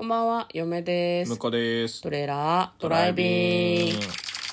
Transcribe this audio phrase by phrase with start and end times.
[0.00, 1.36] こんばんは、嫁です向。
[1.36, 2.00] こうです。
[2.00, 4.06] トレーラードライビング。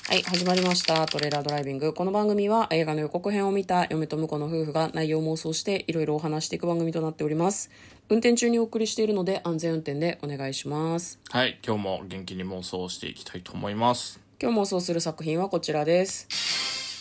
[0.06, 1.06] はい、始まりました。
[1.06, 1.94] トレーラードライビング。
[1.94, 7.70] この番組は映画の予告編を見た嫁と婿の夫婦が内容を妄想していろいろお話していく番組となっております。
[8.10, 11.18] 運転中にお送りしているので安全運転でお願いします。
[11.30, 14.20] はい、今日も元気に妄想していきたいと思います。
[14.38, 16.28] 今日妄想する作品はこちらです。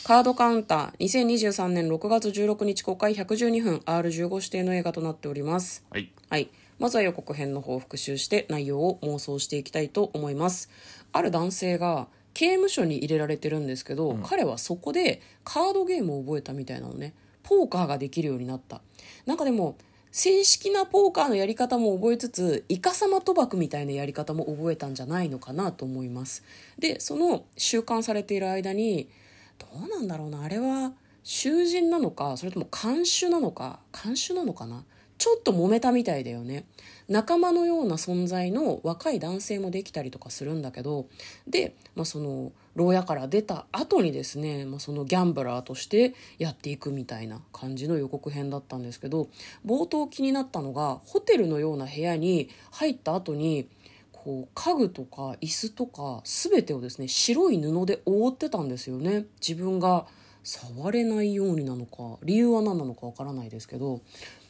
[0.08, 5.84] カードカウンター2023年6月16日公開112分 R15 指定の映画となっております。
[5.90, 6.14] はい。
[6.30, 6.50] はい。
[6.80, 10.70] まずは予告編の方を復習して内容を妄想していきたいと思います。
[11.12, 17.14] ある男性が刑務所に入れられてるんですけど、彼はそこでカードゲームを覚えたみたいなのね。
[17.44, 18.82] ポーカーができるようになった。
[19.26, 19.78] なんかでも、
[20.12, 26.44] 正式なポーカーのやり方も覚えつつ、イカサマ賭博みたいなやり方も覚えたんじゃないのかなと思います。
[26.78, 29.10] で、その収監されている間に、
[29.58, 34.84] どうなんだろうなあれは囚人なのかそれとも看守なのか看守なのかな
[35.18, 36.66] ちょっと揉めたみたいだよね。
[37.10, 41.08] 仲間のような存在の若い男性もできたりとかするんだけど
[41.48, 49.30] で、まあ、その牢屋から出た後にですね、まあ、そのギャンブラーとしてやっていくみたいな感じの予告編だったんですけど
[49.66, 53.70] 冒頭気になったのがホテルのような部屋に入った後に
[54.12, 59.26] こう家具とか椅子とか全てをですね白い布で覆ってたんですよね。
[59.40, 60.06] 自分が
[60.48, 64.00] 触れないようになのか理由は何なのかわからないですけど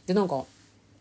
[0.06, 0.45] でなんか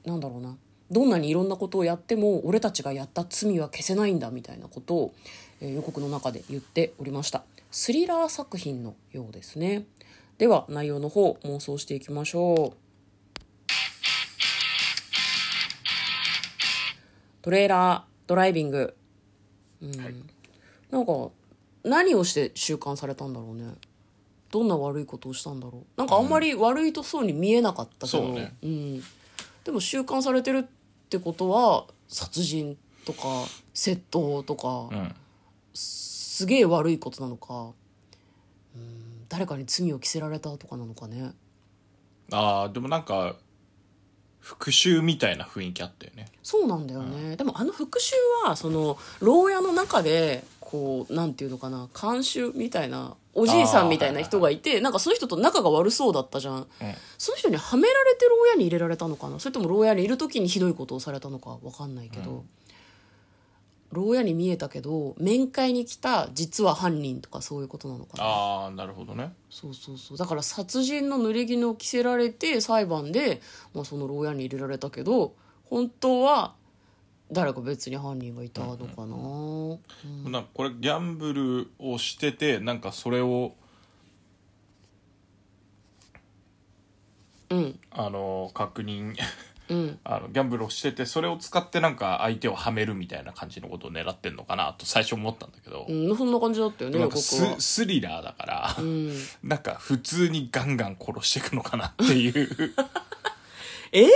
[0.07, 0.57] なんだろうな。
[0.91, 5.15] どんなにいろんなことをやっても俺たちがやった罪は消せないんだみたいなことを、
[5.61, 7.43] えー予告の中で言っておりました。
[7.73, 9.85] スリラー作品のようですね。
[10.39, 12.77] では内容の方妄想していきましょう。
[17.43, 18.95] トレーラードライビング。
[19.83, 20.15] はい。
[20.91, 21.31] なんか
[21.83, 23.75] 何をして収監されたんだろうね
[24.57, 25.99] どんな悪いことをしたんだろう。
[25.99, 28.55] なんかあんまり悪いとそうに見えなかったけど、そうね。
[28.67, 29.03] ん、
[29.65, 30.65] でも収監されてるっ
[31.11, 33.21] てことは殺人とか
[33.75, 35.15] 窃盗とか、うん。
[35.75, 37.73] すげえ悪いことなのか
[38.75, 41.33] うん誰かに罪を着せられたとかなのかね。
[42.33, 43.37] ああ、でもなんか、
[44.41, 46.29] 復讐みたいな雰囲気あったよね。
[46.43, 56.67] そうなんだよね、でもあの復讐はその牢屋の中でこうなんていうのかな監修みたいなおじいさんみたいな人がいてなんかその人と仲が悪そうだったじゃん、
[57.19, 59.39] その人にはめられて牢屋に入れられたのかな？
[59.39, 62.45] それとも牢屋にいる時にひどいことをされたのか分かんないけど、
[63.93, 68.25] 牢屋に見えたけど面会に来た実は犯人とかそういうことなのかな？
[68.25, 69.33] ああ、なるほどね。
[69.51, 70.19] そうそうそう。
[70.19, 73.43] だから殺人の濡れ衣を着せられて裁判で、
[73.75, 76.55] まあ、その牢屋に入れられたけど本当は
[77.31, 79.07] 誰か別に犯人がいたのか
[80.27, 83.55] な、なんかこれギャンブルをしてて、なんかそれを、
[87.51, 87.79] うん。
[87.91, 89.15] あの、確認、
[89.69, 89.99] うん。
[90.05, 97.61] あのギャンブルをしててそれを使ってなんか相手をはめるみたいな感じのことを狙ってんのかなと最初思ったんだけど、うんそんな感じだったよね予なんかス告は。
[97.61, 99.13] スリラーだから、うん。
[99.43, 102.75] なんか普通にガンガン殺していくのかなっていう。
[103.93, 104.09] え？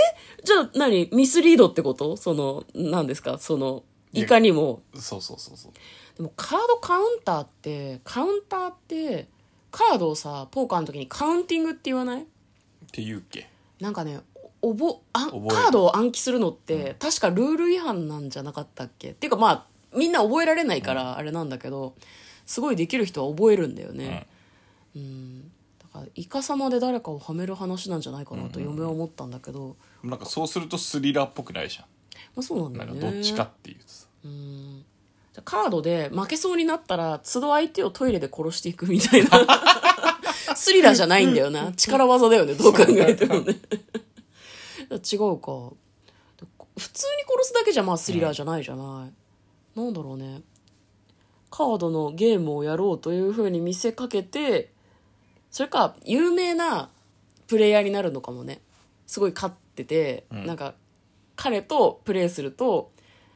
[0.43, 2.17] じゃあ何ミスリードってこと？
[2.17, 3.37] その何ですか？
[3.37, 4.81] そのいかにも。
[4.95, 5.71] そうそうそうそう。
[6.17, 9.27] でもカードカウンターってカウンターって
[9.71, 12.21] カードをさポーカーの時にカウンティングって言わない？
[12.21, 12.25] っ
[12.91, 13.49] ていうっけ？
[13.79, 14.19] なんかね
[14.61, 19.11] おぼあカードを暗記するのって、確かルール違反なんじゃなかったっけ？
[19.11, 19.65] っていうかまあ
[19.97, 21.95] みんな覚えられないからあれなんだけど、
[22.45, 24.27] すごいできる人は覚えるんだよね。
[24.95, 25.51] うん
[25.93, 31.85] だからイカサマで誰かをはめる話なんじゃないかなと嫁は思ったんだけど、なんかそうするとスリラーっぽくないじゃ
[32.35, 33.11] まあそうなんだよね。
[33.11, 34.07] どっちかっていうとさ。
[34.23, 39.29] じゃあカードで負けそうになったら都度相手をトイレで殺していくみたいな。
[40.55, 41.71] スリラーじゃないんだよな。
[41.73, 42.53] 力技だよね。
[42.53, 43.55] どう考えてもね。
[44.91, 45.71] 違うか。
[46.77, 49.07] 普通に殺すだけじゃまあスリラーじゃないじゃな
[49.75, 50.41] い、なんだろうね。
[51.49, 54.71] カードのゲームをやろうというふうに見せかけて
[55.51, 56.89] それか有名な
[57.47, 58.61] プレイヤーになるのかもね。
[59.05, 60.73] すごい勝ってて、なんか
[61.35, 62.91] 彼とプレイすると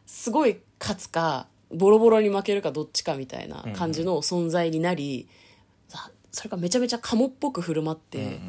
[0.06, 5.28] すごい勝つかボロボロに負けるかどっちかみたいな感じの存在になり、
[5.90, 8.40] さそれかめちゃめちゃカモっぽく振る舞って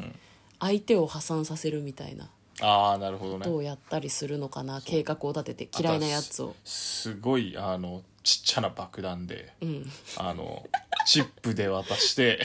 [0.59, 2.29] 相手を破産させるみたいな。
[2.59, 6.55] ああなるほどことねをやったりするのかな計画を立てて嫌いなやつを。
[6.63, 9.85] すごいあのちっちゃな爆弾で、ん。
[10.17, 10.65] あの
[11.05, 12.39] チップで渡して、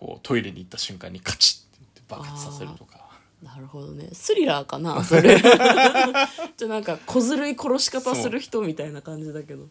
[0.00, 2.98] こうトイレに行った瞬間にカチッって爆発させるとか。
[3.42, 4.08] なるほどね。
[4.12, 5.38] スリラーかな それ。
[5.38, 5.56] じゃ
[6.62, 9.68] あなんか小ずるい殺し方する人みたいな感じだけど。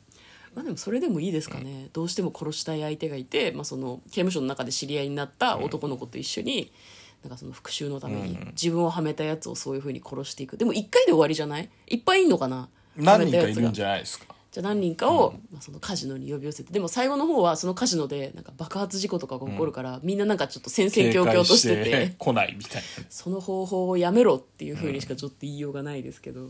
[0.56, 6.72] まあでもそれでもいいですかね、どうしても殺したい相手がいて、まあ、その刑務所の中で知り合いになった男の子と一緒に、
[7.24, 10.58] なんかその復讐のために自分をはめたやつをそういうふうに殺していく。
[10.58, 11.70] でも1回で終わりじゃない？
[11.88, 12.68] いっぱいいんのかな？
[12.96, 23.04] 何人かいやつがるんじゃないですかじゃあ何人かを、まあ、そのカジノに呼び寄せてでも最後の方はそのカジノでなんか爆発事故とかが起こるから、みんななんかちょっと戦々恐々としてて 来ないみたいな。
[23.10, 26.50] その方法をやめろっていうふうにしかちょっと言いようがないですけど、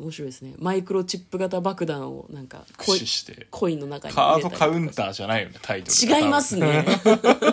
[0.00, 0.54] 面白いですね。
[0.58, 3.46] マイクロチップ型爆弾をなんかコイ駆使して。
[3.50, 6.84] コインの中にカードカウンターじゃないよねタイトル違いますね。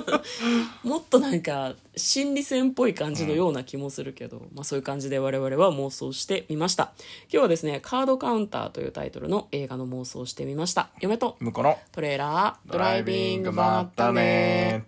[0.84, 6.94] もっとなんか心理戦っぽい感じのような気もするけど、まあそういう感じで我々は妄想してみました。
[7.31, 10.90] 今日はですね「カードカウンター」というタイトルの映画の妄想をしてみました。
[11.00, 11.78] 嫁と向こうの。
[11.92, 14.84] トレーラードドライビングまったね